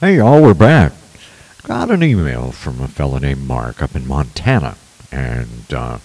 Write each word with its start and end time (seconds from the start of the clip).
Hey, 0.00 0.18
y'all, 0.18 0.40
we're 0.40 0.54
back. 0.54 0.92
Got 1.64 1.90
an 1.90 2.04
email 2.04 2.52
from 2.52 2.80
a 2.80 2.86
fellow 2.86 3.18
named 3.18 3.48
Mark 3.48 3.82
up 3.82 3.96
in 3.96 4.06
Montana, 4.06 4.76
and 5.10 5.74
uh, 5.74 5.98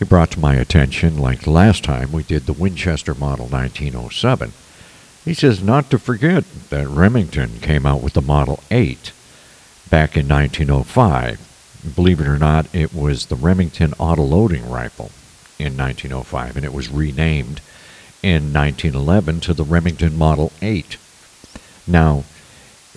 he 0.00 0.04
brought 0.04 0.32
to 0.32 0.40
my 0.40 0.56
attention, 0.56 1.16
like 1.16 1.46
last 1.46 1.84
time 1.84 2.10
we 2.10 2.24
did 2.24 2.46
the 2.46 2.52
Winchester 2.52 3.14
Model 3.14 3.46
1907. 3.46 4.52
He 5.24 5.32
says 5.32 5.62
not 5.62 5.90
to 5.90 5.98
forget 6.00 6.42
that 6.70 6.88
Remington 6.88 7.60
came 7.60 7.86
out 7.86 8.02
with 8.02 8.14
the 8.14 8.20
Model 8.20 8.64
8 8.72 9.12
back 9.90 10.16
in 10.16 10.26
1905. 10.26 11.92
Believe 11.94 12.20
it 12.20 12.26
or 12.26 12.40
not, 12.40 12.66
it 12.74 12.92
was 12.92 13.26
the 13.26 13.36
Remington 13.36 13.92
autoloading 13.92 14.68
rifle 14.68 15.12
in 15.56 15.76
1905, 15.76 16.56
and 16.56 16.64
it 16.64 16.74
was 16.74 16.90
renamed 16.90 17.60
in 18.24 18.52
1911 18.52 19.38
to 19.38 19.54
the 19.54 19.62
Remington 19.62 20.18
Model 20.18 20.50
8. 20.60 20.96
Now, 21.86 22.24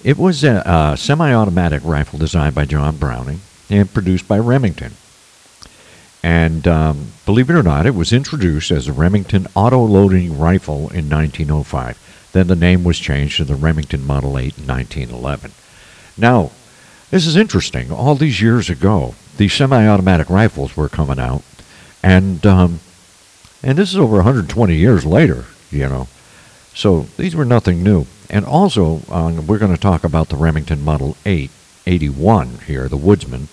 it 0.03 0.17
was 0.17 0.43
a, 0.43 0.61
a 0.65 0.97
semi 0.97 1.33
automatic 1.33 1.81
rifle 1.83 2.19
designed 2.19 2.55
by 2.55 2.65
John 2.65 2.97
Browning 2.97 3.41
and 3.69 3.93
produced 3.93 4.27
by 4.27 4.39
Remington. 4.39 4.93
And 6.21 6.67
um, 6.67 7.13
believe 7.25 7.49
it 7.49 7.55
or 7.55 7.63
not, 7.63 7.85
it 7.85 7.95
was 7.95 8.11
introduced 8.11 8.71
as 8.71 8.87
a 8.87 8.93
Remington 8.93 9.47
auto 9.55 9.83
loading 9.83 10.37
rifle 10.37 10.89
in 10.89 11.09
1905. 11.09 12.29
Then 12.33 12.47
the 12.47 12.55
name 12.55 12.83
was 12.83 12.99
changed 12.99 13.37
to 13.37 13.43
the 13.43 13.55
Remington 13.55 14.05
Model 14.05 14.37
8 14.37 14.57
in 14.57 14.67
1911. 14.67 15.51
Now, 16.17 16.51
this 17.09 17.25
is 17.25 17.35
interesting. 17.35 17.91
All 17.91 18.15
these 18.15 18.41
years 18.41 18.69
ago, 18.69 19.15
these 19.37 19.53
semi 19.53 19.87
automatic 19.87 20.29
rifles 20.29 20.75
were 20.75 20.89
coming 20.89 21.19
out, 21.19 21.43
and, 22.03 22.45
um, 22.45 22.81
and 23.63 23.77
this 23.77 23.89
is 23.89 23.97
over 23.97 24.17
120 24.17 24.75
years 24.75 25.05
later, 25.05 25.45
you 25.71 25.87
know. 25.87 26.07
So 26.75 27.07
these 27.17 27.35
were 27.35 27.45
nothing 27.45 27.81
new. 27.81 28.05
And 28.29 28.45
also, 28.45 29.01
um, 29.09 29.47
we're 29.47 29.57
going 29.57 29.73
to 29.73 29.81
talk 29.81 30.03
about 30.03 30.29
the 30.29 30.37
Remington 30.37 30.83
Model 30.83 31.17
8, 31.25 31.49
81 31.87 32.59
here, 32.67 32.87
the 32.87 32.95
Woodsman, 32.95 33.47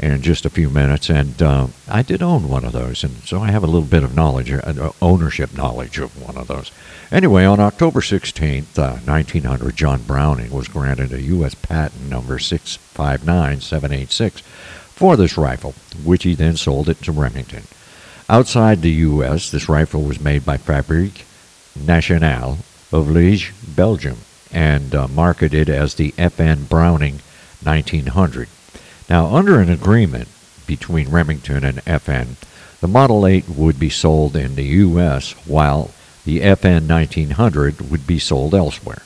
in 0.00 0.22
just 0.22 0.46
a 0.46 0.50
few 0.50 0.70
minutes. 0.70 1.10
And 1.10 1.40
uh, 1.42 1.66
I 1.88 2.02
did 2.02 2.22
own 2.22 2.48
one 2.48 2.64
of 2.64 2.72
those, 2.72 3.04
and 3.04 3.16
so 3.24 3.40
I 3.40 3.50
have 3.50 3.62
a 3.62 3.66
little 3.66 3.82
bit 3.82 4.02
of 4.02 4.14
knowledge, 4.14 4.50
uh, 4.50 4.92
ownership 5.02 5.54
knowledge 5.54 5.98
of 5.98 6.20
one 6.20 6.38
of 6.38 6.48
those. 6.48 6.72
Anyway, 7.12 7.44
on 7.44 7.60
October 7.60 8.00
16th, 8.00 8.78
uh, 8.78 8.96
1900, 9.04 9.76
John 9.76 10.02
Browning 10.02 10.50
was 10.50 10.68
granted 10.68 11.12
a 11.12 11.20
U.S. 11.22 11.54
patent 11.54 12.08
number 12.08 12.38
659786 12.38 14.40
for 14.40 15.16
this 15.16 15.36
rifle, 15.36 15.74
which 16.02 16.22
he 16.22 16.34
then 16.34 16.56
sold 16.56 16.88
it 16.88 17.02
to 17.02 17.12
Remington. 17.12 17.64
Outside 18.28 18.80
the 18.80 18.90
U.S., 18.90 19.50
this 19.50 19.68
rifle 19.68 20.02
was 20.02 20.18
made 20.18 20.46
by 20.46 20.56
Fabrique 20.56 21.26
Nationale 21.76 22.58
of 22.94 23.10
Liege, 23.10 23.52
Belgium, 23.66 24.18
and 24.52 24.94
uh, 24.94 25.08
marketed 25.08 25.68
as 25.68 25.96
the 25.96 26.12
FN 26.12 26.68
Browning 26.68 27.18
1900. 27.64 28.48
Now, 29.10 29.34
under 29.34 29.58
an 29.58 29.68
agreement 29.68 30.28
between 30.64 31.10
Remington 31.10 31.64
and 31.64 31.78
FN, 31.78 32.36
the 32.80 32.86
Model 32.86 33.26
8 33.26 33.48
would 33.48 33.80
be 33.80 33.90
sold 33.90 34.36
in 34.36 34.54
the 34.54 34.62
U.S., 34.86 35.32
while 35.44 35.90
the 36.24 36.38
FN 36.38 36.88
1900 36.88 37.90
would 37.90 38.06
be 38.06 38.20
sold 38.20 38.54
elsewhere. 38.54 39.02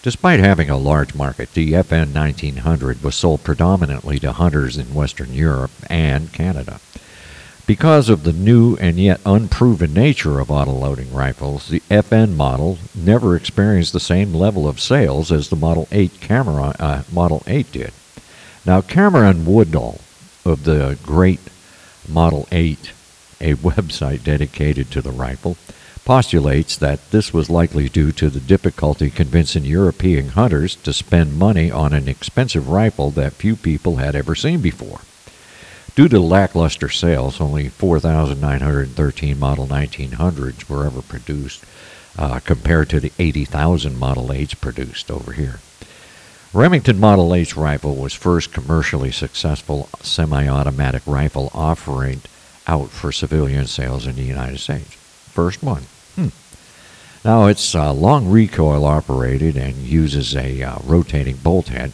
Despite 0.00 0.40
having 0.40 0.70
a 0.70 0.78
large 0.78 1.14
market, 1.14 1.52
the 1.52 1.72
FN 1.74 2.14
1900 2.14 3.02
was 3.02 3.14
sold 3.14 3.44
predominantly 3.44 4.18
to 4.20 4.32
hunters 4.32 4.78
in 4.78 4.94
Western 4.94 5.34
Europe 5.34 5.70
and 5.90 6.32
Canada. 6.32 6.80
Because 7.64 8.08
of 8.08 8.24
the 8.24 8.32
new 8.32 8.76
and 8.76 8.98
yet 8.98 9.20
unproven 9.24 9.94
nature 9.94 10.40
of 10.40 10.48
autoloading 10.48 11.14
rifles, 11.14 11.68
the 11.68 11.80
FN 11.88 12.34
model 12.34 12.78
never 12.92 13.36
experienced 13.36 13.92
the 13.92 14.00
same 14.00 14.34
level 14.34 14.66
of 14.66 14.80
sales 14.80 15.30
as 15.30 15.48
the 15.48 15.54
Model 15.54 15.86
8 15.92 16.20
Cameron, 16.20 16.74
uh, 16.80 17.04
Model 17.12 17.44
8 17.46 17.70
did. 17.70 17.92
Now, 18.66 18.80
Cameron 18.80 19.44
Woodall 19.44 20.00
of 20.44 20.64
the 20.64 20.98
Great 21.04 21.38
Model 22.08 22.48
8, 22.50 22.92
a 23.40 23.54
website 23.68 24.24
dedicated 24.24 24.90
to 24.90 25.00
the 25.00 25.12
rifle, 25.12 25.56
postulates 26.04 26.76
that 26.76 27.12
this 27.12 27.32
was 27.32 27.48
likely 27.48 27.88
due 27.88 28.10
to 28.10 28.28
the 28.28 28.40
difficulty 28.40 29.08
convincing 29.08 29.64
European 29.64 30.30
hunters 30.30 30.74
to 30.74 30.92
spend 30.92 31.38
money 31.38 31.70
on 31.70 31.92
an 31.92 32.08
expensive 32.08 32.68
rifle 32.68 33.12
that 33.12 33.34
few 33.34 33.54
people 33.54 33.96
had 33.96 34.16
ever 34.16 34.34
seen 34.34 34.60
before. 34.60 34.98
Due 35.94 36.08
to 36.08 36.18
lackluster 36.18 36.88
sales, 36.88 37.40
only 37.40 37.68
4,913 37.68 39.38
Model 39.38 39.66
1900s 39.66 40.68
were 40.68 40.86
ever 40.86 41.02
produced, 41.02 41.64
uh, 42.16 42.40
compared 42.40 42.88
to 42.88 42.98
the 42.98 43.12
80,000 43.18 43.98
Model 43.98 44.28
8s 44.28 44.58
produced 44.58 45.10
over 45.10 45.32
here. 45.32 45.60
Remington 46.54 46.98
Model 46.98 47.28
8's 47.30 47.56
rifle 47.56 47.94
was 47.94 48.14
first 48.14 48.52
commercially 48.52 49.10
successful 49.10 49.88
semi-automatic 50.00 51.02
rifle 51.06 51.50
offering 51.54 52.22
out 52.66 52.88
for 52.88 53.12
civilian 53.12 53.66
sales 53.66 54.06
in 54.06 54.16
the 54.16 54.22
United 54.22 54.58
States. 54.58 54.94
First 54.94 55.62
one. 55.62 55.82
Hmm. 56.14 56.28
Now 57.24 57.46
it's 57.46 57.74
uh, 57.74 57.92
long 57.92 58.30
recoil 58.30 58.84
operated 58.84 59.56
and 59.56 59.76
uses 59.76 60.36
a 60.36 60.62
uh, 60.62 60.78
rotating 60.84 61.36
bolt 61.36 61.68
head 61.68 61.92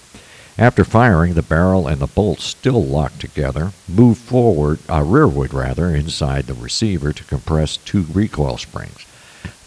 after 0.58 0.84
firing, 0.84 1.34
the 1.34 1.42
barrel 1.42 1.86
and 1.86 2.00
the 2.00 2.06
bolt 2.06 2.40
still 2.40 2.84
locked 2.84 3.20
together. 3.20 3.72
Move 3.88 4.18
forward, 4.18 4.80
uh, 4.90 5.02
rearward 5.02 5.54
rather, 5.54 5.94
inside 5.94 6.46
the 6.46 6.54
receiver 6.54 7.12
to 7.12 7.24
compress 7.24 7.76
two 7.76 8.02
recoil 8.12 8.58
springs. 8.58 9.06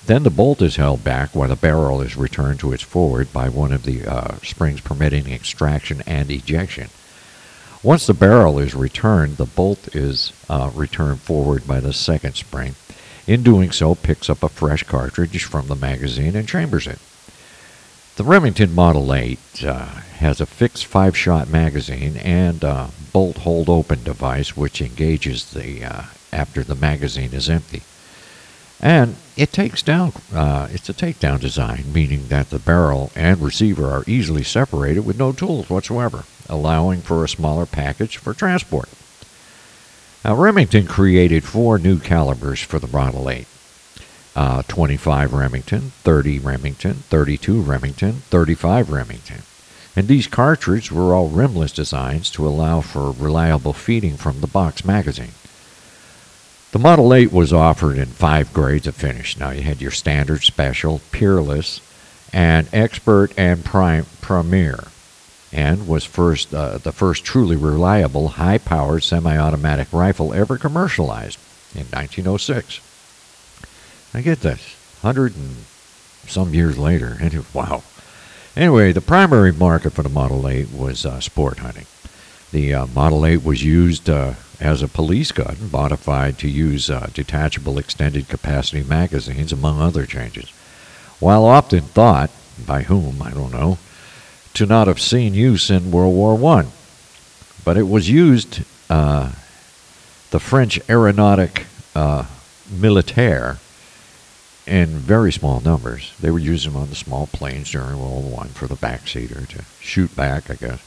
Then 0.05 0.23
the 0.23 0.29
bolt 0.29 0.61
is 0.61 0.75
held 0.75 1.03
back 1.03 1.33
while 1.33 1.47
the 1.47 1.55
barrel 1.55 2.01
is 2.01 2.17
returned 2.17 2.59
to 2.59 2.73
its 2.73 2.83
forward 2.83 3.31
by 3.31 3.49
one 3.49 3.71
of 3.71 3.83
the 3.83 4.05
uh, 4.05 4.35
springs 4.43 4.81
permitting 4.81 5.31
extraction 5.31 6.01
and 6.05 6.29
ejection. 6.29 6.89
Once 7.83 8.05
the 8.05 8.13
barrel 8.13 8.59
is 8.59 8.75
returned, 8.75 9.37
the 9.37 9.45
bolt 9.45 9.95
is 9.95 10.33
uh, 10.49 10.69
returned 10.75 11.21
forward 11.21 11.65
by 11.65 11.79
the 11.79 11.93
second 11.93 12.35
spring. 12.35 12.75
In 13.27 13.43
doing 13.43 13.71
so, 13.71 13.95
picks 13.95 14.29
up 14.29 14.43
a 14.43 14.49
fresh 14.49 14.83
cartridge 14.83 15.43
from 15.45 15.67
the 15.67 15.75
magazine 15.75 16.35
and 16.35 16.47
chambers 16.47 16.87
it. 16.87 16.99
The 18.17 18.25
Remington 18.25 18.75
Model 18.75 19.13
8 19.13 19.39
uh, 19.65 19.85
has 19.85 20.41
a 20.41 20.45
fixed 20.45 20.85
five 20.85 21.15
shot 21.15 21.47
magazine 21.47 22.17
and 22.17 22.61
a 22.61 22.89
bolt 23.13 23.37
hold 23.37 23.69
open 23.69 24.03
device 24.03 24.55
which 24.55 24.81
engages 24.81 25.51
the 25.51 25.85
uh, 25.85 26.03
after 26.33 26.61
the 26.61 26.75
magazine 26.75 27.33
is 27.33 27.49
empty. 27.49 27.83
And 28.81 29.15
it 29.37 29.53
takes 29.53 29.81
down, 29.81 30.11
uh, 30.33 30.67
it's 30.71 30.89
a 30.89 30.93
takedown 30.93 31.39
design, 31.39 31.85
meaning 31.93 32.27
that 32.27 32.49
the 32.49 32.59
barrel 32.59 33.11
and 33.15 33.39
receiver 33.39 33.89
are 33.89 34.03
easily 34.05 34.43
separated 34.43 35.05
with 35.05 35.17
no 35.17 35.31
tools 35.31 35.69
whatsoever, 35.69 36.25
allowing 36.49 37.01
for 37.01 37.23
a 37.23 37.29
smaller 37.29 37.65
package 37.65 38.17
for 38.17 38.33
transport. 38.33 38.89
Now, 40.25 40.35
Remington 40.35 40.85
created 40.85 41.45
four 41.45 41.79
new 41.79 41.97
calibers 41.97 42.59
for 42.59 42.77
the 42.77 42.87
Model 42.87 43.29
8 43.29 43.47
uh, 44.35 44.61
25 44.63 45.33
Remington, 45.33 45.91
30 46.03 46.39
Remington, 46.39 46.93
32 46.93 47.61
Remington, 47.61 48.13
35 48.13 48.89
Remington. 48.89 49.41
And 49.95 50.07
these 50.07 50.27
cartridges 50.27 50.91
were 50.91 51.13
all 51.13 51.27
rimless 51.27 51.73
designs 51.73 52.29
to 52.31 52.47
allow 52.47 52.81
for 52.81 53.11
reliable 53.11 53.73
feeding 53.73 54.15
from 54.15 54.39
the 54.39 54.47
box 54.47 54.85
magazine. 54.85 55.33
The 56.71 56.79
Model 56.79 57.13
8 57.13 57.33
was 57.33 57.51
offered 57.51 57.97
in 57.97 58.05
five 58.05 58.53
grades 58.53 58.87
of 58.87 58.95
finish. 58.95 59.37
Now 59.37 59.49
you 59.49 59.61
had 59.61 59.81
your 59.81 59.91
standard, 59.91 60.43
special, 60.43 61.01
peerless, 61.11 61.81
and 62.31 62.69
expert 62.71 63.33
and 63.37 63.65
prime 63.65 64.05
premier, 64.21 64.85
and 65.51 65.85
was 65.85 66.05
first 66.05 66.53
uh, 66.53 66.77
the 66.77 66.93
first 66.93 67.25
truly 67.25 67.57
reliable, 67.57 68.29
high-powered 68.29 69.03
semi-automatic 69.03 69.89
rifle 69.91 70.33
ever 70.33 70.57
commercialized 70.57 71.37
in 71.75 71.87
1906. 71.87 72.79
I 74.13 74.21
get 74.21 74.41
this. 74.41 74.77
Hundred 75.01 75.35
and 75.35 75.55
some 76.27 76.53
years 76.53 76.77
later. 76.77 77.17
And 77.19 77.45
wow. 77.53 77.83
Anyway, 78.55 78.91
the 78.91 79.01
primary 79.01 79.51
market 79.51 79.91
for 79.93 80.03
the 80.03 80.09
Model 80.09 80.47
8 80.47 80.71
was 80.71 81.05
uh, 81.05 81.19
sport 81.19 81.59
hunting. 81.59 81.85
The 82.51 82.73
uh, 82.73 82.87
Model 82.87 83.25
8 83.25 83.43
was 83.43 83.63
used 83.63 84.09
uh, 84.09 84.33
as 84.59 84.81
a 84.81 84.87
police 84.87 85.31
gun, 85.31 85.55
modified 85.71 86.37
to 86.39 86.49
use 86.49 86.89
uh, 86.89 87.09
detachable 87.13 87.77
extended 87.77 88.27
capacity 88.27 88.83
magazines, 88.83 89.53
among 89.53 89.79
other 89.79 90.05
changes. 90.05 90.49
While 91.19 91.45
often 91.45 91.81
thought, 91.81 92.29
by 92.67 92.83
whom, 92.83 93.21
I 93.21 93.31
don't 93.31 93.53
know, 93.53 93.77
to 94.55 94.65
not 94.65 94.87
have 94.87 94.99
seen 94.99 95.33
use 95.33 95.69
in 95.69 95.91
World 95.91 96.13
War 96.13 96.57
I. 96.57 96.67
But 97.63 97.77
it 97.77 97.87
was 97.87 98.09
used, 98.09 98.63
uh, 98.89 99.31
the 100.31 100.39
French 100.39 100.79
aeronautic 100.89 101.67
uh, 101.95 102.25
militaire 102.69 103.59
in 104.67 104.87
very 104.87 105.31
small 105.31 105.59
numbers. 105.61 106.13
They 106.19 106.31
would 106.31 106.43
use 106.43 106.65
them 106.65 106.75
on 106.75 106.89
the 106.89 106.95
small 106.95 107.27
planes 107.27 107.71
during 107.71 107.99
World 107.99 108.31
War 108.31 108.43
I 108.43 108.47
for 108.47 108.67
the 108.67 108.75
backseater 108.75 109.47
to 109.47 109.63
shoot 109.79 110.15
back, 110.15 110.49
I 110.49 110.55
guess. 110.55 110.81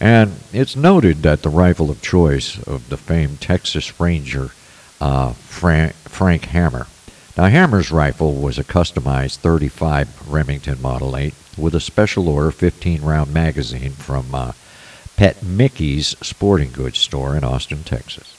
And 0.00 0.34
it's 0.52 0.76
noted 0.76 1.22
that 1.22 1.42
the 1.42 1.48
rifle 1.48 1.90
of 1.90 2.02
choice 2.02 2.62
of 2.62 2.88
the 2.88 2.96
famed 2.96 3.40
Texas 3.40 3.98
Ranger 3.98 4.50
uh, 5.00 5.32
Frank, 5.32 5.92
Frank 5.94 6.46
Hammer. 6.46 6.86
Now, 7.36 7.46
Hammer's 7.46 7.90
rifle 7.90 8.34
was 8.34 8.58
a 8.58 8.64
customized 8.64 9.36
35 9.36 10.30
Remington 10.30 10.80
Model 10.80 11.16
8 11.16 11.34
with 11.58 11.74
a 11.74 11.80
special 11.80 12.28
order 12.28 12.50
15 12.50 13.02
round 13.02 13.32
magazine 13.32 13.92
from 13.92 14.34
uh, 14.34 14.52
Petmecky's 15.16 16.16
sporting 16.26 16.72
goods 16.72 16.98
store 16.98 17.36
in 17.36 17.44
Austin, 17.44 17.84
Texas. 17.84 18.36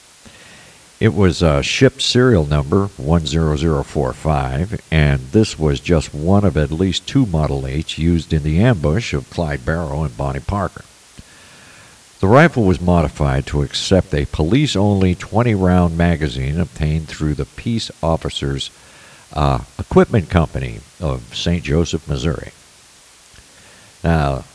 It 0.99 1.13
was 1.13 1.43
a 1.43 1.61
shipped 1.61 2.01
serial 2.01 2.47
number 2.47 2.87
10045, 2.97 4.81
and 4.91 5.19
this 5.31 5.59
was 5.59 5.79
just 5.79 6.11
one 6.11 6.43
of 6.43 6.57
at 6.57 6.71
least 6.71 7.07
two 7.07 7.27
Model 7.27 7.61
8s 7.61 7.99
used 7.99 8.33
in 8.33 8.41
the 8.41 8.59
ambush 8.59 9.13
of 9.13 9.29
Clyde 9.29 9.63
Barrow 9.63 10.03
and 10.03 10.17
Bonnie 10.17 10.39
Parker. 10.39 10.83
The 12.19 12.27
rifle 12.27 12.63
was 12.63 12.81
modified 12.81 13.45
to 13.47 13.61
accept 13.61 14.11
a 14.15 14.25
police 14.25 14.75
only 14.75 15.13
20 15.13 15.53
round 15.53 15.95
magazine 15.95 16.59
obtained 16.59 17.07
through 17.07 17.35
the 17.35 17.45
Peace 17.45 17.91
Officers 18.01 18.71
uh, 19.33 19.59
Equipment 19.77 20.31
Company 20.31 20.79
of 20.99 21.35
St. 21.35 21.63
Joseph, 21.63 22.07
Missouri. 22.07 22.53
Now, 24.03 24.45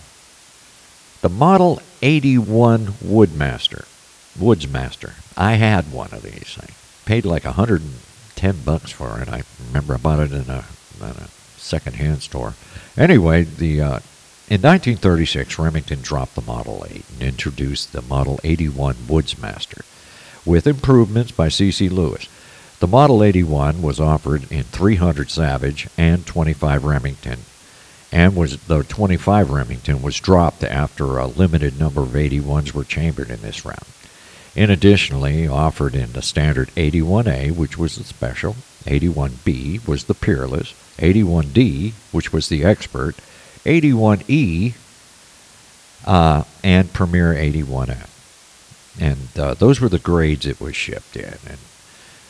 the 1.21 1.29
Model 1.29 1.81
81 2.03 2.87
Woodmaster, 3.05 3.85
Woodsmaster. 4.39 5.13
I 5.37 5.55
had 5.55 5.93
one 5.93 6.13
of 6.13 6.23
these. 6.23 6.57
I 6.61 6.69
paid 7.07 7.25
like 7.25 7.45
110 7.45 8.57
bucks 8.65 8.91
for 8.91 9.21
it. 9.21 9.29
I 9.29 9.43
remember 9.67 9.95
I 9.95 9.99
bought 9.99 10.21
it 10.21 10.33
in 10.33 10.49
a, 10.51 10.65
in 11.01 11.07
a 11.07 11.29
second-hand 11.57 12.23
store. 12.23 12.55
Anyway, 12.97 13.43
the 13.43 13.81
uh, 13.81 14.01
in 14.49 14.61
1936, 14.61 15.59
Remington 15.59 16.03
dropped 16.03 16.35
the 16.35 16.43
Model 16.43 16.85
8 16.87 17.05
and 17.13 17.23
introduced 17.23 17.93
the 17.93 18.03
Model 18.03 18.39
81 18.45 18.95
Woodsmaster, 19.09 19.83
with 20.45 20.67
improvements 20.67 21.31
by 21.31 21.49
C.C. 21.49 21.89
Lewis. 21.89 22.29
The 22.81 22.87
Model 22.87 23.23
81 23.23 23.81
was 23.81 24.01
offered 24.01 24.51
in 24.53 24.65
300 24.65 25.31
Savage 25.31 25.89
and 25.97 26.27
25 26.27 26.85
Remington, 26.85 27.39
and 28.11 28.37
was 28.37 28.59
the 28.65 28.83
25 28.83 29.51
Remington 29.51 30.03
was 30.03 30.21
dropped 30.21 30.65
after 30.65 31.17
a 31.17 31.29
limited 31.29 31.79
number 31.79 32.03
of 32.03 32.09
81s 32.09 32.75
were 32.75 32.85
chambered 32.85 33.31
in 33.31 33.41
this 33.41 33.65
round. 33.65 33.87
In 34.55 34.71
additionally, 34.71 35.49
offered 35.49 35.95
in 35.95 36.13
the 36.13 36.23
standard 36.23 36.69
81A, 36.77 37.53
which 37.53 37.79
was 37.79 37.97
the 37.97 38.05
special, 38.05 38.57
81B 38.85 39.87
was 39.87 40.05
the 40.05 40.15
peerless, 40.15 40.75
81D, 40.99 41.93
which 42.13 42.33
was 42.33 42.49
the 42.49 42.65
expert, 42.65 43.17
81E, 43.65 44.75
uh, 46.05 46.45
and 46.63 46.93
Premier 46.93 47.33
81F. 47.35 48.09
And 49.01 49.29
uh, 49.39 49.55
those 49.55 49.81
were 49.81 49.89
the 49.89 49.99
grades 49.99 50.45
it 50.45 50.61
was 50.61 50.77
shipped 50.77 51.17
in. 51.17 51.39
And 51.47 51.59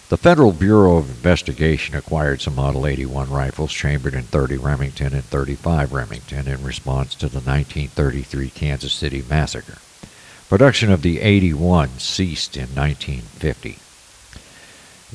the 0.08 0.16
Federal 0.16 0.52
Bureau 0.52 0.98
of 0.98 1.10
Investigation 1.10 1.96
acquired 1.96 2.40
some 2.40 2.54
Model 2.54 2.86
81 2.86 3.30
rifles 3.30 3.72
chambered 3.72 4.14
in 4.14 4.24
30 4.24 4.58
Remington 4.58 5.12
and 5.14 5.24
35 5.24 5.92
Remington 5.92 6.46
in 6.46 6.62
response 6.62 7.14
to 7.16 7.28
the 7.28 7.40
1933 7.40 8.50
Kansas 8.50 8.92
City 8.92 9.24
massacre. 9.28 9.78
Production 10.52 10.93
of 10.93 11.00
the 11.00 11.20
81 11.20 11.99
ceased 11.99 12.58
in 12.58 12.69
1950. 12.75 13.78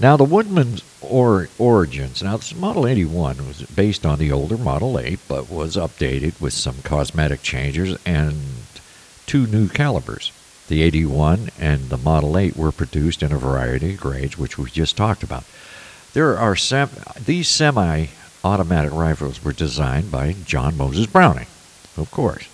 Now, 0.01 0.18
the 0.18 0.24
Woodman's 0.24 0.81
or 1.00 1.50
origins. 1.60 2.24
Now, 2.24 2.38
this 2.38 2.56
Model 2.56 2.88
81 2.88 3.45
was 3.45 3.62
based 3.62 4.04
on 4.04 4.18
the 4.18 4.31
older 4.31 4.57
Model 4.57 4.98
8, 4.98 5.19
but 5.28 5.48
was 5.48 5.75
updated 5.75 6.42
with 6.42 6.54
some 6.54 6.78
cosmetic 6.81 7.44
changes 7.44 8.00
and 8.04 8.36
two 9.28 9.45
new 9.45 9.68
calibers. 9.69 10.31
The 10.69 10.81
81 10.81 11.51
and 11.60 11.90
the 11.90 11.98
Model 11.98 12.36
8 12.36 12.57
were 12.57 12.72
produced 12.72 13.22
in 13.22 13.31
a 13.31 13.38
variety 13.38 13.94
of 13.94 14.00
grades, 14.00 14.40
which 14.40 14.57
we 14.57 14.72
just 14.72 14.98
talked 14.98 15.22
about. 15.22 15.44
There 16.13 16.36
are 16.36 16.56
sem- 16.56 16.90
these 17.24 17.48
semi-automatic 17.48 18.92
rifles 18.92 19.44
were 19.44 19.54
designed 19.54 20.10
by 20.10 20.33
John 20.45 20.75
Moses 20.75 21.06
Browning, 21.06 21.45
of 21.95 22.10
course. 22.10 22.48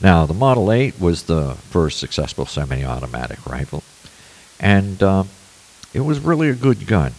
Now, 0.00 0.26
the 0.26 0.34
Model 0.34 0.70
8 0.70 1.00
was 1.00 1.22
the 1.22 1.54
first 1.54 1.98
successful 1.98 2.46
semi-automatic 2.46 3.46
rifle, 3.46 3.82
and 4.60 5.02
uh, 5.02 5.24
it 5.94 6.00
was 6.00 6.20
really 6.20 6.50
a 6.50 6.54
good 6.54 6.86
gun. 6.86 7.14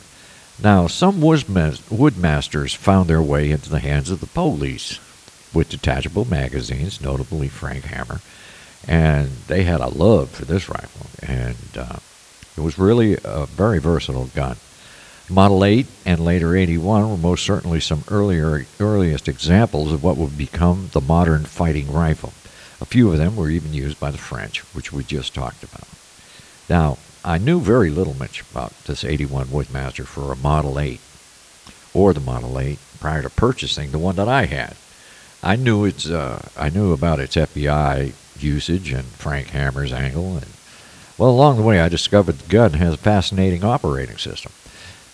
Now, 0.63 0.87
some 0.87 1.21
woodmasters 1.21 2.75
found 2.75 3.09
their 3.09 3.21
way 3.21 3.51
into 3.51 3.69
the 3.69 3.79
hands 3.79 4.09
of 4.09 4.19
the 4.19 4.27
police 4.27 4.99
with 5.53 5.69
detachable 5.69 6.25
magazines, 6.25 7.01
notably 7.01 7.47
Frank 7.47 7.85
Hammer 7.85 8.21
and 8.87 9.29
they 9.47 9.63
had 9.63 9.81
a 9.81 9.87
love 9.87 10.29
for 10.29 10.45
this 10.45 10.69
rifle, 10.69 11.07
and 11.21 11.77
uh, 11.77 11.99
it 12.57 12.61
was 12.61 12.79
really 12.79 13.17
a 13.23 13.45
very 13.45 13.79
versatile 13.79 14.29
gun. 14.35 14.57
Model 15.29 15.65
8 15.65 15.85
and 16.05 16.23
later 16.23 16.55
81 16.55 17.09
were 17.09 17.17
most 17.17 17.43
certainly 17.43 17.81
some 17.81 18.05
earlier 18.09 18.65
earliest 18.79 19.27
examples 19.27 19.91
of 19.91 20.01
what 20.01 20.15
would 20.15 20.37
become 20.37 20.89
the 20.93 21.01
modern 21.01 21.43
fighting 21.43 21.91
rifle. 21.91 22.31
A 22.79 22.85
few 22.85 23.11
of 23.11 23.17
them 23.17 23.35
were 23.35 23.49
even 23.49 23.73
used 23.73 23.99
by 23.99 24.11
the 24.11 24.17
French, 24.17 24.59
which 24.73 24.93
we 24.93 25.03
just 25.03 25.33
talked 25.33 25.63
about. 25.63 25.87
Now, 26.69 26.97
I 27.23 27.37
knew 27.37 27.59
very 27.59 27.89
little 27.89 28.13
much 28.13 28.41
about 28.51 28.71
this 28.85 29.03
81 29.03 29.47
Woodmaster 29.47 30.05
for 30.05 30.31
a 30.31 30.35
Model 30.35 30.79
8 30.79 30.99
or 31.93 32.13
the 32.13 32.19
Model 32.19 32.59
8 32.59 32.77
prior 32.99 33.21
to 33.23 33.29
purchasing 33.29 33.91
the 33.91 33.99
one 33.99 34.15
that 34.15 34.29
I 34.29 34.45
had. 34.45 34.75
I 35.43 35.55
knew 35.55 35.85
its 35.85 36.09
uh, 36.09 36.47
I 36.57 36.69
knew 36.69 36.93
about 36.93 37.19
its 37.19 37.35
FBI 37.35 38.13
usage 38.41 38.91
and 38.91 39.05
Frank 39.05 39.47
Hammer's 39.47 39.93
angle. 39.93 40.35
And, 40.37 40.47
well, 41.17 41.29
along 41.29 41.57
the 41.57 41.63
way, 41.63 41.79
I 41.79 41.89
discovered 41.89 42.39
the 42.39 42.49
gun 42.49 42.73
has 42.73 42.95
a 42.95 42.97
fascinating 42.97 43.63
operating 43.63 44.17
system. 44.17 44.51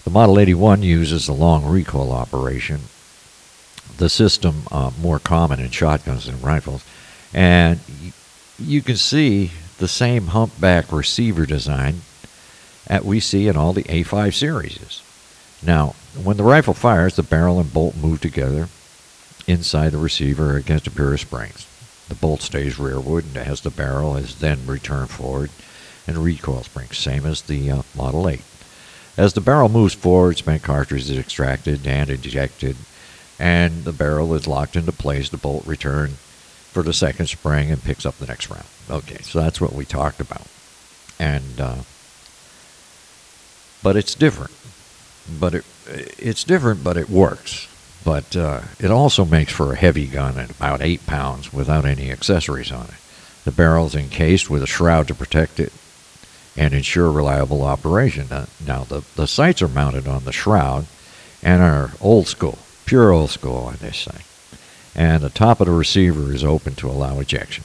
The 0.04 0.09
Model 0.09 0.39
81 0.39 0.83
uses 0.83 1.27
the 1.27 1.33
long 1.33 1.66
recoil 1.66 2.12
operation, 2.12 2.81
the 3.98 4.09
system 4.09 4.63
uh, 4.71 4.92
more 5.00 5.19
common 5.19 5.59
in 5.59 5.71
shotguns 5.71 6.27
and 6.27 6.44
rifles, 6.44 6.83
and 7.33 7.80
you 8.59 8.81
can 8.81 8.95
see 8.95 9.52
the 9.78 9.87
same 9.87 10.28
humpback 10.28 10.92
receiver 10.92 11.45
design 11.45 12.02
that 12.87 13.06
we 13.06 13.19
see 13.19 13.47
in 13.47 13.57
all 13.57 13.73
the 13.73 13.83
A5 13.83 14.33
series. 14.33 15.02
Now, 15.66 15.95
when 16.21 16.37
the 16.37 16.44
rifle 16.44 16.73
fires, 16.73 17.16
the 17.16 17.23
barrel 17.23 17.59
and 17.59 17.73
bolt 17.73 17.95
move 17.95 18.21
together 18.21 18.68
inside 19.47 19.90
the 19.90 19.97
receiver 19.97 20.56
against 20.57 20.87
a 20.87 20.92
pair 20.92 21.13
of 21.13 21.19
springs. 21.19 21.68
The 22.09 22.16
bolt 22.16 22.42
stays 22.42 22.78
rearward 22.78 23.25
and 23.25 23.37
as 23.37 23.61
the 23.61 23.69
barrel 23.69 24.16
is 24.16 24.35
then 24.35 24.66
returned 24.68 25.09
forward 25.09 25.49
and 26.06 26.18
recoil 26.18 26.63
springs, 26.63 26.97
same 26.97 27.25
as 27.25 27.42
the 27.42 27.71
uh, 27.71 27.81
Model 27.95 28.28
8. 28.28 28.42
As 29.16 29.33
the 29.33 29.42
barrel 29.42 29.69
moves 29.69 29.94
forward, 29.94 30.37
spent 30.37 30.63
cartridge 30.63 31.09
is 31.09 31.18
extracted 31.18 31.87
and 31.87 32.09
ejected, 32.09 32.75
and 33.40 33.83
the 33.83 33.94
barrel 33.94 34.33
is 34.33 34.47
locked 34.47 34.75
into 34.75 34.92
place. 34.92 35.30
The 35.30 35.37
bolt 35.37 35.66
return 35.66 36.18
for 36.73 36.83
the 36.83 36.94
second 36.94 37.27
spring 37.27 37.71
and 37.71 37.83
picks 37.83 38.06
up 38.06 38.18
the 38.18 38.25
next 38.25 38.49
round. 38.49 38.65
Okay, 38.89 39.21
so 39.21 39.39
that's 39.39 39.61
what 39.61 39.73
we 39.73 39.85
talked 39.85 40.19
about, 40.19 40.47
and 41.19 41.61
uh, 41.61 41.83
but 43.81 43.95
it's 43.95 44.15
different. 44.15 44.51
But 45.39 45.53
it 45.53 45.65
it's 45.85 46.44
different, 46.44 46.83
but 46.83 46.97
it 46.97 47.09
works. 47.09 47.69
But 48.03 48.35
uh, 48.35 48.61
it 48.80 48.92
also 48.92 49.23
makes 49.23 49.53
for 49.53 49.71
a 49.71 49.77
heavy 49.77 50.07
gun 50.07 50.37
at 50.37 50.51
about 50.51 50.81
8 50.81 51.06
pounds 51.06 51.53
without 51.53 51.85
any 51.85 52.11
accessories 52.11 52.71
on 52.71 52.85
it. 52.85 52.95
The 53.45 53.51
barrel 53.51 53.85
is 53.85 53.95
encased 53.95 54.49
with 54.49 54.61
a 54.61 54.68
shroud 54.68 55.07
to 55.07 55.15
protect 55.15 55.59
it 55.59 55.71
and 56.57 56.73
ensure 56.73 57.09
reliable 57.11 57.63
operation. 57.63 58.27
now, 58.65 58.83
the, 58.83 59.03
the 59.15 59.27
sights 59.27 59.61
are 59.61 59.69
mounted 59.69 60.07
on 60.07 60.25
the 60.25 60.33
shroud 60.33 60.85
and 61.42 61.61
are 61.61 61.92
old 62.01 62.27
school, 62.27 62.59
pure 62.85 63.11
old 63.11 63.30
school 63.30 63.57
on 63.57 63.77
this 63.80 64.06
thing. 64.06 64.23
And 64.95 65.21
the 65.21 65.30
top 65.30 65.59
of 65.59 65.68
the 65.68 65.73
receiver 65.73 66.33
is 66.33 66.44
open 66.44 66.76
to 66.76 66.90
allow 66.90 67.19
ejection. 67.19 67.64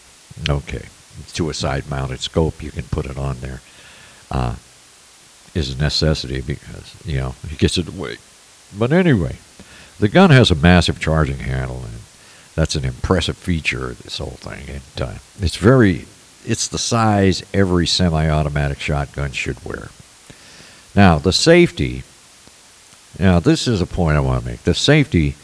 Okay, 0.49 0.87
it's 1.20 1.32
to 1.35 1.50
a 1.50 1.54
side 1.54 1.90
mounted 1.90 2.20
scope, 2.20 2.62
you 2.62 2.70
can 2.70 2.85
put 2.85 3.06
it 3.06 3.18
on 3.18 3.40
there. 3.40 3.61
Uh, 4.30 4.56
is 5.54 5.75
a 5.75 5.78
necessity 5.78 6.40
because, 6.40 6.94
you 7.04 7.18
know, 7.18 7.35
it 7.50 7.58
gets 7.58 7.78
it 7.78 7.88
away. 7.88 8.16
But 8.76 8.92
anyway, 8.92 9.37
the 9.99 10.08
gun 10.08 10.30
has 10.30 10.50
a 10.50 10.54
massive 10.54 11.00
charging 11.00 11.38
handle, 11.38 11.82
and 11.85 12.00
that's 12.54 12.76
an 12.76 12.85
impressive 12.85 13.37
feature 13.37 13.90
of 13.90 14.02
this 14.02 14.18
whole 14.18 14.30
thing. 14.30 14.68
And 14.68 15.02
uh, 15.02 15.18
it's 15.40 15.56
very, 15.56 16.06
it's 16.44 16.68
the 16.68 16.78
size 16.78 17.42
every 17.52 17.87
semi-automatic 17.87 18.78
shotgun 18.80 19.32
should 19.32 19.64
wear. 19.64 19.88
Now 20.94 21.18
the 21.18 21.32
safety. 21.32 22.02
Now 23.18 23.40
this 23.40 23.66
is 23.66 23.80
a 23.80 23.87
point 23.87 24.16
I 24.16 24.20
want 24.20 24.44
to 24.44 24.50
make. 24.50 24.62
The 24.62 24.75
safety 24.75 25.35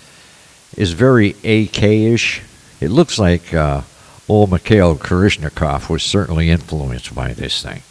is 0.76 0.92
very 0.92 1.30
AK-ish. 1.30 2.42
It 2.80 2.90
looks 2.90 3.18
like 3.18 3.54
uh, 3.54 3.82
old 4.28 4.50
Mikhail 4.50 4.96
Kalashnikov 4.96 5.88
was 5.88 6.02
certainly 6.02 6.50
influenced 6.50 7.14
by 7.14 7.32
this 7.32 7.62
thing. 7.62 7.82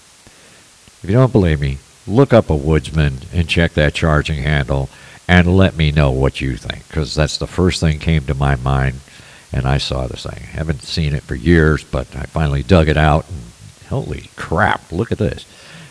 If 1.02 1.06
you 1.10 1.16
don't 1.16 1.32
believe 1.32 1.60
me, 1.62 1.80
look 2.08 2.34
up 2.34 2.50
a 2.50 2.56
woodsman 2.56 3.20
and 3.34 3.48
check 3.48 3.74
that 3.74 3.94
charging 3.94 4.42
handle 4.44 4.90
and 5.28 5.56
let 5.56 5.76
me 5.76 5.92
know 5.92 6.12
what 6.12 6.42
you 6.42 6.58
think 6.58 6.88
because 6.88 7.16
that's 7.16 7.38
the 7.38 7.48
first 7.48 7.80
thing 7.80 8.00
came 8.00 8.26
to 8.26 8.34
my 8.34 8.56
mind 8.56 9.00
and 9.52 9.66
I 9.66 9.78
saw 9.78 10.08
this 10.08 10.24
thing. 10.24 10.44
I 10.44 10.58
haven't 10.58 10.82
seen 10.82 11.14
it 11.14 11.24
for 11.24 11.36
years, 11.36 11.84
but 11.84 12.14
I 12.16 12.24
finally 12.24 12.64
dug 12.64 12.90
it 12.90 12.98
out 12.98 13.26
and 13.30 13.40
holy 13.90 14.30
crap, 14.36 14.92
look 14.92 15.12
at 15.12 15.20
this. 15.20 15.46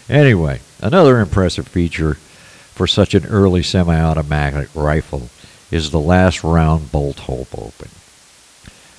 Anyway, 0.08 0.61
another 0.80 1.20
impressive 1.20 1.68
feature 1.68 2.14
for 2.14 2.87
such 2.87 3.14
an 3.14 3.26
early 3.26 3.62
semi-automatic 3.62 4.68
rifle 4.75 5.28
is 5.72 5.90
the 5.90 5.98
last 5.98 6.44
round 6.44 6.92
bolt 6.92 7.20
hold 7.20 7.48
open. 7.56 7.88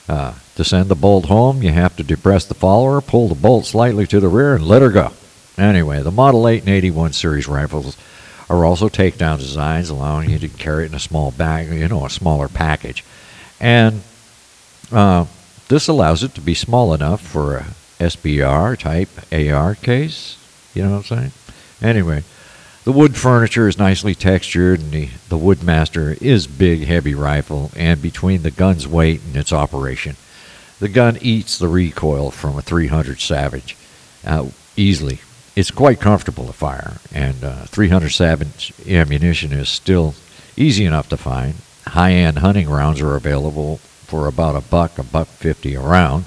Uh, 0.09 0.33
to 0.55 0.63
send 0.65 0.89
the 0.89 0.95
bolt 0.95 1.25
home, 1.25 1.63
you 1.63 1.71
have 1.71 1.95
to 1.95 2.03
depress 2.03 2.45
the 2.45 2.53
follower, 2.53 2.99
pull 2.99 3.29
the 3.29 3.35
bolt 3.35 3.65
slightly 3.65 4.05
to 4.07 4.19
the 4.19 4.27
rear, 4.27 4.55
and 4.55 4.67
let 4.67 4.81
her 4.81 4.89
go. 4.89 5.13
Anyway, 5.57 6.01
the 6.01 6.11
Model 6.11 6.47
8 6.47 6.61
and 6.61 6.69
81 6.69 7.13
series 7.13 7.47
rifles 7.47 7.95
are 8.49 8.65
also 8.65 8.89
takedown 8.89 9.37
designs, 9.37 9.89
allowing 9.89 10.29
you 10.29 10.39
to 10.39 10.49
carry 10.49 10.83
it 10.83 10.87
in 10.89 10.95
a 10.95 10.99
small 10.99 11.31
bag, 11.31 11.71
you 11.71 11.87
know, 11.87 12.05
a 12.05 12.09
smaller 12.09 12.47
package. 12.47 13.03
And 13.59 14.01
uh, 14.91 15.25
this 15.69 15.87
allows 15.87 16.23
it 16.23 16.35
to 16.35 16.41
be 16.41 16.53
small 16.53 16.93
enough 16.93 17.21
for 17.21 17.57
a 17.57 17.65
SBR 17.99 18.77
type 18.77 19.09
AR 19.31 19.75
case. 19.75 20.37
You 20.73 20.83
know 20.83 20.91
what 20.91 21.11
I'm 21.11 21.17
saying? 21.17 21.31
Anyway, 21.81 22.23
the 22.83 22.91
wood 22.91 23.15
furniture 23.15 23.67
is 23.67 23.77
nicely 23.77 24.13
textured, 24.13 24.79
and 24.79 24.91
the, 24.91 25.09
the 25.29 25.37
Woodmaster 25.37 26.21
is 26.21 26.47
big, 26.47 26.83
heavy 26.83 27.15
rifle. 27.15 27.71
And 27.75 28.01
between 28.01 28.43
the 28.43 28.51
gun's 28.51 28.87
weight 28.87 29.21
and 29.25 29.37
its 29.37 29.53
operation, 29.53 30.17
the 30.79 30.89
gun 30.89 31.17
eats 31.21 31.57
the 31.57 31.69
recoil 31.69 32.29
from 32.31 32.57
a 32.57 32.61
300 32.61 33.21
Savage 33.21 33.77
uh, 34.25 34.49
easily. 34.75 35.19
It's 35.55 35.71
quite 35.71 36.01
comfortable 36.01 36.47
to 36.47 36.53
fire, 36.53 36.97
and 37.13 37.43
uh, 37.43 37.63
300 37.65 38.09
Savage 38.09 38.73
ammunition 38.87 39.53
is 39.53 39.69
still 39.69 40.15
easy 40.57 40.83
enough 40.83 41.07
to 41.09 41.17
find. 41.17 41.55
High-end 41.87 42.39
hunting 42.39 42.69
rounds 42.69 43.01
are 43.01 43.15
available 43.15 43.77
for 43.77 44.27
about 44.27 44.55
a 44.55 44.61
buck, 44.61 44.97
a 44.97 45.03
buck 45.03 45.27
fifty 45.27 45.73
a 45.75 45.79
round, 45.79 46.25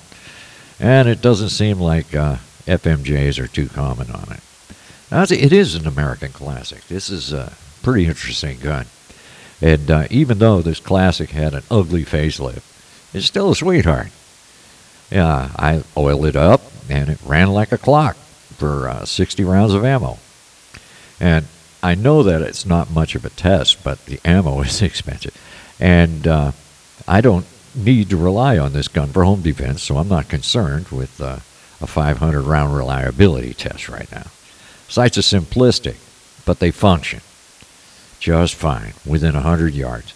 and 0.80 1.08
it 1.08 1.20
doesn't 1.20 1.50
seem 1.50 1.78
like 1.78 2.14
uh, 2.14 2.36
FMJs 2.66 3.38
are 3.38 3.46
too 3.46 3.68
common 3.68 4.10
on 4.10 4.32
it. 4.32 4.40
It 5.16 5.50
is 5.50 5.74
an 5.74 5.86
American 5.86 6.30
classic. 6.30 6.86
This 6.88 7.08
is 7.08 7.32
a 7.32 7.54
pretty 7.82 8.06
interesting 8.06 8.58
gun. 8.58 8.84
And 9.62 9.90
uh, 9.90 10.06
even 10.10 10.38
though 10.38 10.60
this 10.60 10.78
classic 10.78 11.30
had 11.30 11.54
an 11.54 11.62
ugly 11.70 12.04
facelift, 12.04 12.62
it's 13.14 13.24
still 13.24 13.50
a 13.50 13.56
sweetheart. 13.56 14.08
Yeah, 15.10 15.52
I 15.56 15.84
oiled 15.96 16.26
it 16.26 16.36
up, 16.36 16.60
and 16.90 17.08
it 17.08 17.18
ran 17.24 17.48
like 17.48 17.72
a 17.72 17.78
clock 17.78 18.16
for 18.58 18.90
uh, 18.90 19.04
60 19.06 19.42
rounds 19.44 19.72
of 19.72 19.86
ammo. 19.86 20.18
And 21.18 21.46
I 21.82 21.94
know 21.94 22.22
that 22.22 22.42
it's 22.42 22.66
not 22.66 22.90
much 22.90 23.14
of 23.14 23.24
a 23.24 23.30
test, 23.30 23.82
but 23.82 24.04
the 24.04 24.20
ammo 24.22 24.60
is 24.64 24.82
expensive. 24.82 25.34
And 25.80 26.26
uh, 26.26 26.52
I 27.08 27.22
don't 27.22 27.46
need 27.74 28.10
to 28.10 28.18
rely 28.18 28.58
on 28.58 28.74
this 28.74 28.88
gun 28.88 29.08
for 29.08 29.24
home 29.24 29.40
defense, 29.40 29.82
so 29.82 29.96
I'm 29.96 30.08
not 30.08 30.28
concerned 30.28 30.88
with 30.88 31.18
uh, 31.22 31.38
a 31.80 31.86
500 31.86 32.42
round 32.42 32.76
reliability 32.76 33.54
test 33.54 33.88
right 33.88 34.12
now. 34.12 34.26
Sights 34.88 35.18
are 35.18 35.22
simplistic, 35.22 35.96
but 36.44 36.58
they 36.60 36.70
function 36.70 37.20
just 38.20 38.54
fine 38.54 38.92
within 39.04 39.34
100 39.34 39.74
yards. 39.74 40.14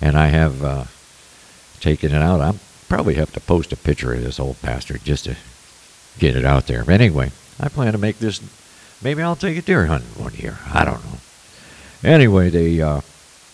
And 0.00 0.16
I 0.16 0.28
have 0.28 0.62
uh, 0.62 0.84
taken 1.80 2.14
it 2.14 2.22
out. 2.22 2.40
I 2.40 2.54
probably 2.88 3.14
have 3.14 3.32
to 3.32 3.40
post 3.40 3.72
a 3.72 3.76
picture 3.76 4.14
of 4.14 4.22
this 4.22 4.40
old 4.40 4.60
bastard 4.62 5.04
just 5.04 5.24
to 5.24 5.36
get 6.18 6.36
it 6.36 6.44
out 6.44 6.66
there. 6.66 6.84
But 6.84 6.94
anyway, 7.00 7.32
I 7.58 7.68
plan 7.68 7.92
to 7.92 7.98
make 7.98 8.18
this. 8.18 8.40
Maybe 9.02 9.22
I'll 9.22 9.36
take 9.36 9.56
a 9.56 9.62
deer 9.62 9.86
hunting 9.86 10.22
one 10.22 10.34
year. 10.34 10.58
I 10.72 10.84
don't 10.84 11.04
know. 11.04 11.18
Anyway, 12.02 12.48
they, 12.48 12.80
uh, 12.80 13.00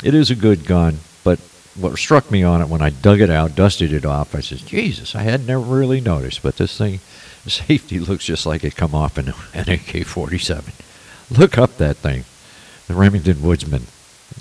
it 0.04 0.14
is 0.14 0.30
a 0.30 0.36
good 0.36 0.66
gun, 0.66 0.98
but 1.24 1.40
what 1.74 1.98
struck 1.98 2.30
me 2.30 2.42
on 2.42 2.62
it 2.62 2.68
when 2.68 2.82
I 2.82 2.90
dug 2.90 3.20
it 3.20 3.30
out, 3.30 3.56
dusted 3.56 3.92
it 3.92 4.04
off, 4.04 4.34
I 4.34 4.40
said, 4.40 4.58
Jesus, 4.58 5.14
I 5.14 5.22
had 5.22 5.46
never 5.46 5.62
really 5.62 6.00
noticed, 6.00 6.42
but 6.42 6.56
this 6.56 6.76
thing, 6.78 7.00
safety 7.50 7.98
looks 7.98 8.24
just 8.24 8.46
like 8.46 8.64
it 8.64 8.76
come 8.76 8.94
off 8.94 9.18
an, 9.18 9.28
an 9.54 9.68
AK-47. 9.68 10.72
Look 11.38 11.58
up 11.58 11.76
that 11.78 11.96
thing, 11.96 12.24
the 12.86 12.94
Remington 12.94 13.42
Woodsman, 13.42 13.82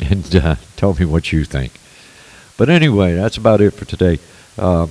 and 0.03 0.35
uh, 0.35 0.55
tell 0.75 0.93
me 0.93 1.05
what 1.05 1.31
you 1.31 1.45
think. 1.45 1.73
But 2.57 2.69
anyway, 2.69 3.15
that's 3.15 3.37
about 3.37 3.61
it 3.61 3.71
for 3.71 3.85
today. 3.85 4.19
Uh, 4.57 4.87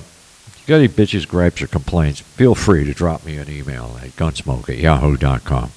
you 0.65 0.67
got 0.67 0.75
any 0.75 0.87
bitches, 0.87 1.27
gripes, 1.27 1.61
or 1.61 1.67
complaints, 1.67 2.21
feel 2.21 2.55
free 2.55 2.85
to 2.85 2.93
drop 2.93 3.25
me 3.25 3.37
an 3.37 3.49
email 3.49 3.99
at 4.01 4.09
gunsmoke 4.15 4.69
at 4.69 4.77
yahoo.com. 4.77 5.71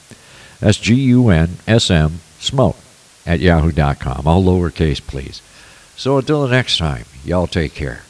That's 0.61 0.78
G-U-N-S-M, 0.78 2.21
smoke, 2.38 2.76
at 3.26 3.40
yahoo.com. 3.40 4.26
All 4.26 4.42
lowercase, 4.42 5.07
please. 5.07 5.42
So 5.97 6.18
until 6.18 6.42
the 6.47 6.54
next 6.54 6.78
time, 6.78 7.04
y'all 7.25 7.47
take 7.47 7.75
care. 7.75 8.02